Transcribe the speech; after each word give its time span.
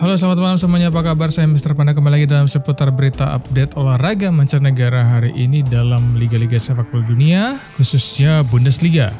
Halo 0.00 0.16
selamat 0.16 0.40
malam 0.40 0.56
semuanya, 0.56 0.88
apa 0.88 1.12
kabar? 1.12 1.28
Saya 1.28 1.44
Mr. 1.44 1.76
Panda 1.76 1.92
kembali 1.92 2.24
lagi 2.24 2.24
dalam 2.24 2.48
seputar 2.48 2.88
berita 2.88 3.36
update 3.36 3.76
olahraga 3.76 4.32
mancanegara 4.32 5.04
hari 5.04 5.28
ini 5.36 5.60
dalam 5.60 6.16
Liga-Liga 6.16 6.56
Sepak 6.56 6.88
Bola 6.88 7.04
Dunia, 7.04 7.60
khususnya 7.76 8.40
Bundesliga. 8.48 9.12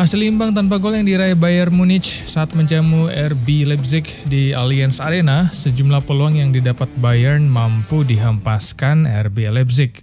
Hasil 0.00 0.24
imbang 0.24 0.56
tanpa 0.56 0.80
gol 0.80 0.96
yang 0.96 1.04
diraih 1.04 1.36
Bayern 1.36 1.76
Munich 1.76 2.08
saat 2.08 2.56
menjamu 2.56 3.12
RB 3.12 3.68
Leipzig 3.68 4.08
di 4.24 4.56
Allianz 4.56 4.96
Arena, 4.96 5.52
sejumlah 5.52 6.08
peluang 6.08 6.40
yang 6.40 6.56
didapat 6.56 6.88
Bayern 6.96 7.44
mampu 7.44 8.00
dihampaskan 8.00 9.04
RB 9.04 9.52
Leipzig. 9.52 10.00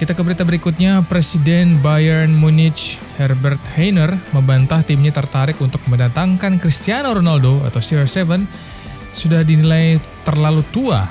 Kita 0.00 0.16
ke 0.16 0.24
berita 0.24 0.48
berikutnya, 0.48 1.04
Presiden 1.04 1.76
Bayern 1.84 2.32
Munich 2.32 2.96
Herbert 3.20 3.60
Heiner 3.76 4.16
membantah 4.32 4.80
timnya 4.80 5.12
tertarik 5.12 5.60
untuk 5.60 5.84
mendatangkan 5.92 6.56
Cristiano 6.56 7.12
Ronaldo 7.12 7.68
atau 7.68 7.84
CR7 7.84 8.72
sudah 9.14 9.46
dinilai 9.46 10.02
terlalu 10.26 10.66
tua. 10.74 11.06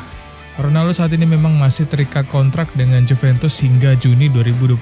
Ronaldo 0.54 0.94
saat 0.94 1.10
ini 1.18 1.26
memang 1.26 1.58
masih 1.58 1.90
terikat 1.90 2.30
kontrak 2.30 2.70
dengan 2.78 3.02
Juventus 3.02 3.58
hingga 3.58 3.98
Juni 3.98 4.30
2022. 4.30 4.78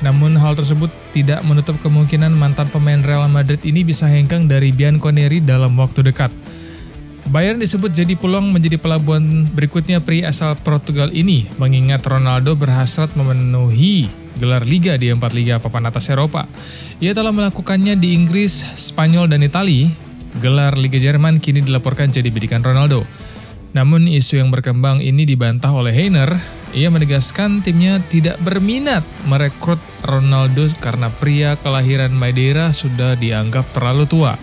Namun 0.00 0.32
hal 0.40 0.56
tersebut 0.56 0.88
tidak 1.12 1.44
menutup 1.44 1.76
kemungkinan 1.82 2.32
mantan 2.32 2.72
pemain 2.72 3.02
Real 3.04 3.28
Madrid 3.28 3.60
ini 3.68 3.84
bisa 3.84 4.08
hengkang 4.08 4.48
dari 4.48 4.72
Bianconeri 4.72 5.44
dalam 5.44 5.76
waktu 5.76 6.08
dekat. 6.08 6.32
Bayern 7.28 7.60
disebut 7.60 7.92
jadi 7.92 8.16
peluang 8.16 8.48
menjadi 8.48 8.80
pelabuhan 8.80 9.44
berikutnya 9.52 10.00
pri 10.00 10.24
asal 10.24 10.56
Portugal 10.64 11.12
ini, 11.12 11.44
mengingat 11.60 12.00
Ronaldo 12.08 12.56
berhasrat 12.56 13.12
memenuhi 13.12 14.08
gelar 14.40 14.64
liga 14.64 14.96
di 14.96 15.12
empat 15.12 15.36
liga 15.36 15.60
papan 15.60 15.92
atas 15.92 16.08
Eropa. 16.08 16.48
Ia 17.02 17.12
telah 17.12 17.34
melakukannya 17.34 18.00
di 18.00 18.16
Inggris, 18.16 18.64
Spanyol, 18.72 19.28
dan 19.28 19.44
Italia, 19.44 19.92
Gelar 20.38 20.78
Liga 20.78 21.02
Jerman 21.02 21.42
kini 21.42 21.60
dilaporkan 21.66 22.14
jadi 22.14 22.30
bidikan 22.30 22.62
Ronaldo. 22.62 23.02
Namun 23.74 24.08
isu 24.08 24.40
yang 24.40 24.48
berkembang 24.48 25.04
ini 25.04 25.28
dibantah 25.28 25.68
oleh 25.74 25.92
Heiner. 25.92 26.38
Ia 26.72 26.92
menegaskan 26.92 27.64
timnya 27.64 27.96
tidak 28.12 28.36
berminat 28.44 29.00
merekrut 29.24 29.80
Ronaldo 30.04 30.68
karena 30.78 31.08
pria 31.08 31.56
kelahiran 31.60 32.12
Madeira 32.12 32.76
sudah 32.76 33.16
dianggap 33.16 33.72
terlalu 33.72 34.04
tua. 34.04 34.36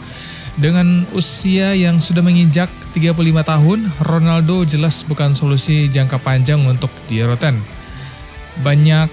Dengan 0.56 1.04
usia 1.12 1.76
yang 1.76 2.00
sudah 2.00 2.24
menginjak 2.24 2.72
35 2.96 3.44
tahun, 3.44 3.80
Ronaldo 4.02 4.64
jelas 4.64 5.04
bukan 5.04 5.36
solusi 5.36 5.92
jangka 5.92 6.18
panjang 6.24 6.64
untuk 6.64 6.90
di 7.12 7.20
Roten. 7.20 7.59
Banyak 8.64 9.12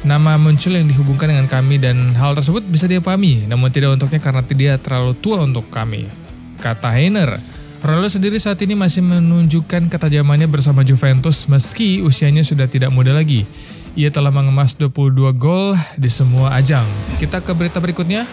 nama 0.00 0.40
muncul 0.40 0.72
yang 0.72 0.88
dihubungkan 0.88 1.28
dengan 1.28 1.46
kami 1.50 1.76
dan 1.76 2.16
hal 2.16 2.32
tersebut 2.32 2.64
bisa 2.64 2.88
dipahami, 2.88 3.44
namun 3.44 3.68
tidak 3.68 3.96
untuknya 3.96 4.20
karena 4.22 4.42
dia 4.48 4.72
terlalu 4.80 5.12
tua 5.20 5.44
untuk 5.44 5.68
kami 5.68 6.20
kata 6.60 6.92
Heiner. 6.92 7.40
Ronaldo 7.80 8.12
sendiri 8.12 8.36
saat 8.36 8.60
ini 8.60 8.76
masih 8.76 9.00
menunjukkan 9.00 9.88
ketajamannya 9.88 10.44
bersama 10.44 10.84
Juventus 10.84 11.48
meski 11.48 12.04
usianya 12.04 12.44
sudah 12.44 12.68
tidak 12.68 12.92
muda 12.92 13.16
lagi. 13.16 13.48
Ia 13.96 14.12
telah 14.12 14.28
mengemas 14.28 14.76
22 14.76 15.32
gol 15.34 15.74
di 15.96 16.12
semua 16.12 16.54
ajang. 16.60 16.84
Kita 17.16 17.40
ke 17.40 17.56
berita 17.56 17.80
berikutnya. 17.80 18.28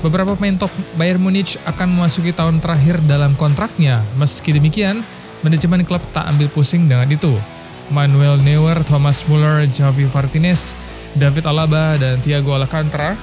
Beberapa 0.00 0.32
pemain 0.34 0.56
top 0.56 0.72
Bayern 0.96 1.20
Munich 1.20 1.60
akan 1.68 2.00
memasuki 2.00 2.32
tahun 2.32 2.64
terakhir 2.64 3.04
dalam 3.04 3.36
kontraknya. 3.36 4.00
Meski 4.16 4.56
demikian, 4.56 5.04
manajemen 5.44 5.84
klub 5.84 6.00
tak 6.10 6.24
ambil 6.24 6.48
pusing 6.48 6.88
dengan 6.88 7.06
itu. 7.12 7.36
Manuel 7.92 8.40
Neuer, 8.40 8.80
Thomas 8.88 9.24
Muller, 9.28 9.68
Javi 9.68 10.08
Martinez, 10.08 10.72
David 11.16 11.48
Alaba, 11.48 11.96
dan 11.96 12.20
Thiago 12.20 12.52
Alcantara 12.52 13.16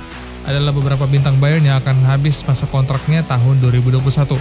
adalah 0.46 0.72
beberapa 0.74 1.10
bintang 1.10 1.38
Bayern 1.42 1.66
yang 1.66 1.82
akan 1.82 2.06
habis 2.06 2.42
masa 2.46 2.70
kontraknya 2.70 3.26
tahun 3.26 3.62
2021. 3.62 4.38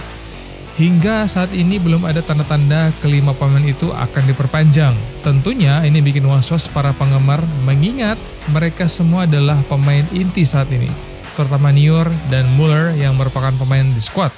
Hingga 0.75 1.23
saat 1.31 1.55
ini 1.55 1.79
belum 1.79 2.03
ada 2.03 2.19
tanda-tanda 2.19 2.91
kelima 2.99 3.31
pemain 3.31 3.63
itu 3.63 3.95
akan 3.95 4.23
diperpanjang. 4.27 4.91
Tentunya 5.23 5.79
ini 5.87 6.03
bikin 6.03 6.27
was-was 6.27 6.67
para 6.67 6.91
penggemar 6.91 7.39
mengingat 7.63 8.19
mereka 8.51 8.91
semua 8.91 9.23
adalah 9.23 9.55
pemain 9.71 10.03
inti 10.11 10.43
saat 10.43 10.67
ini, 10.75 10.91
terutama 11.31 11.71
Nior 11.71 12.11
dan 12.27 12.43
Muller 12.59 12.91
yang 12.99 13.15
merupakan 13.15 13.55
pemain 13.55 13.87
di 13.87 14.03
squad. 14.03 14.35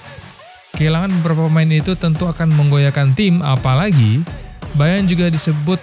Kehilangan 0.78 1.10
beberapa 1.20 1.50
pemain 1.50 1.74
itu 1.74 1.98
tentu 1.98 2.30
akan 2.30 2.54
menggoyahkan 2.54 3.18
tim, 3.18 3.42
apalagi 3.42 4.22
Bayern 4.78 5.10
juga 5.10 5.34
disebut 5.34 5.82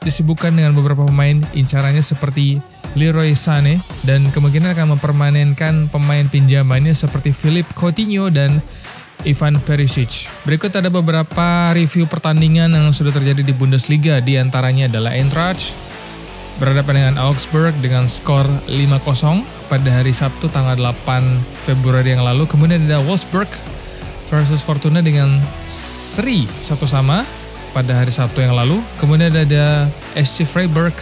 disibukkan 0.00 0.56
dengan 0.56 0.72
beberapa 0.72 1.04
pemain 1.04 1.44
incarannya 1.52 2.00
seperti 2.00 2.60
Leroy 2.96 3.36
Sané 3.36 3.78
dan 4.02 4.26
kemungkinan 4.32 4.72
akan 4.74 4.96
mempermanenkan 4.96 5.92
pemain 5.92 6.26
pinjamannya 6.26 6.96
seperti 6.96 7.30
Philip 7.30 7.68
Coutinho 7.76 8.32
dan 8.32 8.64
Ivan 9.28 9.60
Perisic. 9.60 10.26
Berikut 10.48 10.72
ada 10.72 10.88
beberapa 10.88 11.76
review 11.76 12.08
pertandingan 12.08 12.72
yang 12.72 12.88
sudah 12.90 13.12
terjadi 13.12 13.44
di 13.44 13.52
Bundesliga, 13.52 14.24
di 14.24 14.40
antaranya 14.40 14.88
adalah 14.88 15.12
Eintracht 15.12 15.76
berhadapan 16.56 17.04
dengan 17.04 17.16
Augsburg 17.24 17.72
dengan 17.80 18.04
skor 18.04 18.44
5-0 18.68 19.44
pada 19.72 19.88
hari 19.88 20.12
Sabtu 20.12 20.48
tanggal 20.52 20.76
8 20.76 21.40
Februari 21.56 22.16
yang 22.16 22.24
lalu. 22.24 22.44
Kemudian 22.44 22.84
ada 22.84 23.00
Wolfsburg 23.04 23.48
versus 24.28 24.60
Fortuna 24.60 25.00
dengan 25.00 25.40
seri 25.64 26.44
satu 26.60 26.84
sama 26.84 27.24
pada 27.70 28.02
hari 28.02 28.10
Sabtu 28.10 28.42
yang 28.42 28.54
lalu. 28.54 28.82
Kemudian 28.98 29.34
ada 29.34 29.86
SC 30.18 30.46
Freiburg 30.46 30.94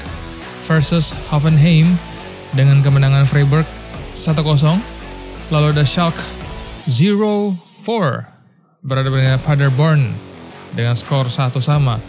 versus 0.69 1.17
Hoffenheim 1.33 1.97
dengan 2.53 2.84
kemenangan 2.84 3.25
Freiburg 3.25 3.65
1-0. 4.12 4.37
Lalu 5.49 5.67
ada 5.73 5.84
Schalke 5.84 6.21
0-4 6.89 8.84
berada 8.84 9.09
dengan 9.09 9.41
Paderborn 9.41 10.12
dengan 10.77 10.93
skor 10.97 11.33
satu 11.33 11.61
sama. 11.61 12.01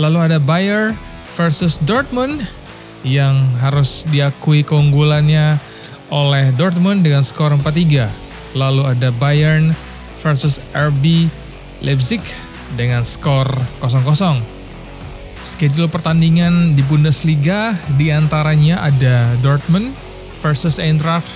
Lalu 0.00 0.18
ada 0.32 0.38
Bayer 0.40 0.96
versus 1.36 1.76
Dortmund 1.80 2.44
yang 3.06 3.54
harus 3.60 4.02
diakui 4.08 4.64
keunggulannya 4.64 5.60
oleh 6.08 6.50
Dortmund 6.56 7.04
dengan 7.04 7.20
skor 7.20 7.52
4-3. 7.54 8.08
Lalu 8.56 8.82
ada 8.88 9.12
Bayern 9.12 9.76
versus 10.18 10.58
RB 10.72 11.28
Leipzig 11.84 12.24
dengan 12.74 13.06
skor 13.06 13.48
0-0. 13.80 14.42
Schedule 15.46 15.88
pertandingan 15.88 16.76
di 16.76 16.82
Bundesliga 16.84 17.72
di 17.96 18.12
antaranya 18.12 18.84
ada 18.84 19.32
Dortmund 19.40 19.94
versus 20.42 20.76
Eintracht 20.76 21.30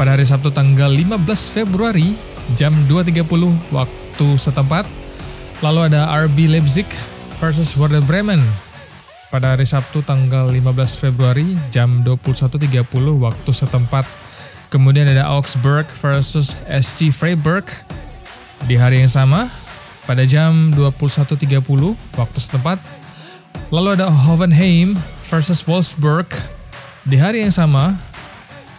pada 0.00 0.16
hari 0.16 0.24
Sabtu 0.24 0.48
tanggal 0.52 0.92
15 0.92 1.20
Februari 1.52 2.16
jam 2.54 2.72
2.30 2.86 3.26
waktu 3.74 4.26
setempat. 4.38 4.86
Lalu 5.64 5.92
ada 5.92 6.08
RB 6.24 6.52
Leipzig 6.52 6.86
versus 7.40 7.74
Werder 7.76 8.04
Bremen 8.04 8.40
pada 9.32 9.56
hari 9.56 9.66
Sabtu 9.66 10.00
tanggal 10.06 10.48
15 10.48 11.02
Februari 11.02 11.58
jam 11.72 12.04
21.30 12.06 12.86
waktu 13.20 13.50
setempat. 13.50 14.06
Kemudian 14.70 15.08
ada 15.08 15.30
Augsburg 15.30 15.86
versus 16.00 16.54
SC 16.66 17.12
Freiburg 17.14 17.64
di 18.66 18.74
hari 18.76 19.04
yang 19.04 19.12
sama 19.12 19.48
pada 20.06 20.22
jam 20.22 20.70
21.30 20.72 21.60
waktu 22.14 22.38
setempat. 22.38 22.78
Lalu 23.74 23.98
ada 23.98 24.06
Hoffenheim 24.08 24.94
versus 25.26 25.66
Wolfsburg 25.66 26.30
di 27.02 27.18
hari 27.18 27.42
yang 27.42 27.50
sama 27.50 27.98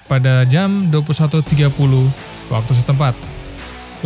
pada 0.08 0.48
jam 0.48 0.88
21.30 0.88 1.68
waktu 2.48 2.74
setempat. 2.74 3.14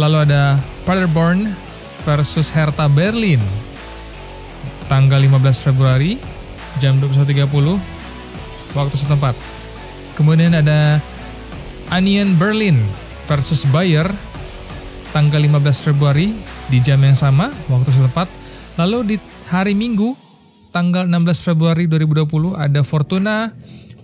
Lalu 0.01 0.17
ada 0.25 0.57
Paderborn 0.83 1.53
versus 2.01 2.49
Hertha 2.49 2.89
Berlin 2.89 3.39
tanggal 4.89 5.21
15 5.21 5.65
Februari 5.69 6.17
jam 6.81 6.97
21.30 6.97 7.45
waktu 8.73 8.95
setempat. 8.97 9.37
Kemudian 10.17 10.57
ada 10.57 10.97
Anion 11.93 12.33
Berlin 12.39 12.81
versus 13.29 13.67
Bayer 13.69 14.09
tanggal 15.11 15.39
15 15.43 15.85
Februari 15.91 16.31
di 16.71 16.79
jam 16.79 16.99
yang 17.03 17.15
sama, 17.15 17.51
waktu 17.67 17.91
setempat. 17.91 18.27
Lalu 18.79 19.15
di 19.15 19.15
hari 19.51 19.75
Minggu, 19.75 20.15
tanggal 20.71 21.07
16 21.07 21.47
Februari 21.47 21.85
2020 21.85 22.55
ada 22.55 22.81
Fortuna 22.81 23.51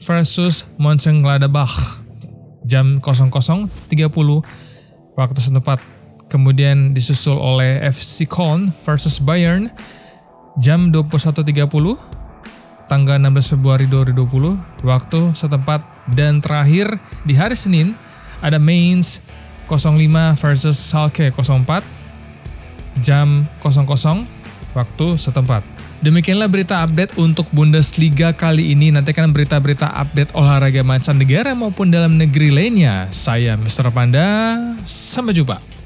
versus 0.03 0.67
Mönchengladbach 0.77 2.03
jam 2.67 2.99
00.30 2.99 3.87
waktu 5.15 5.39
setempat. 5.39 5.79
Kemudian 6.27 6.91
disusul 6.91 7.39
oleh 7.39 7.79
FC 7.87 8.27
Köln 8.27 8.75
versus 8.83 9.23
Bayern 9.23 9.71
jam 10.59 10.91
21.30 10.91 11.47
tanggal 12.91 13.15
16 13.19 13.55
Februari 13.55 13.87
2020 13.87 14.83
waktu 14.83 15.21
setempat 15.35 15.83
dan 16.11 16.43
terakhir 16.43 16.99
di 17.23 17.35
hari 17.35 17.55
Senin 17.55 17.95
ada 18.43 18.59
Mainz 18.59 19.23
05 19.67 20.39
versus 20.39 20.77
Schalke 20.79 21.29
04 21.29 21.83
jam 23.03 23.45
00 23.61 24.25
waktu 24.73 25.07
setempat. 25.19 25.61
Demikianlah 25.97 26.45
berita 26.45 26.85
update 26.85 27.17
untuk 27.17 27.49
Bundesliga 27.49 28.29
kali 28.29 28.77
ini. 28.77 28.93
Nantikan 28.93 29.33
berita-berita 29.33 29.89
update 29.97 30.29
olahraga 30.37 30.85
mancanegara 30.85 31.57
maupun 31.57 31.89
dalam 31.89 32.21
negeri 32.21 32.53
lainnya. 32.53 33.09
Saya 33.09 33.57
Mr. 33.57 33.89
Panda, 33.89 34.53
sampai 34.85 35.33
jumpa. 35.33 35.76